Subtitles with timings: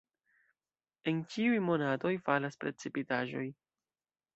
[1.11, 3.49] En ĉiuj monatoj falas precipitaĵoj.